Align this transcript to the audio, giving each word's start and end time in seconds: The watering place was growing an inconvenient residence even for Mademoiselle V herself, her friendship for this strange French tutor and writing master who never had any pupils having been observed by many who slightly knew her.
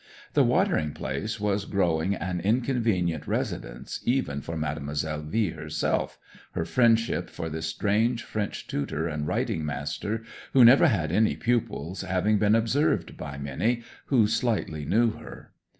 The 0.33 0.43
watering 0.43 0.93
place 0.93 1.39
was 1.39 1.65
growing 1.65 2.15
an 2.15 2.39
inconvenient 2.39 3.27
residence 3.27 3.99
even 4.03 4.41
for 4.41 4.57
Mademoiselle 4.57 5.21
V 5.21 5.51
herself, 5.51 6.17
her 6.53 6.65
friendship 6.65 7.29
for 7.29 7.51
this 7.51 7.67
strange 7.67 8.23
French 8.23 8.65
tutor 8.65 9.07
and 9.07 9.27
writing 9.27 9.63
master 9.63 10.23
who 10.53 10.65
never 10.65 10.87
had 10.87 11.11
any 11.11 11.35
pupils 11.35 12.01
having 12.01 12.39
been 12.39 12.55
observed 12.55 13.15
by 13.15 13.37
many 13.37 13.83
who 14.07 14.25
slightly 14.25 14.85
knew 14.85 15.11
her. 15.11 15.51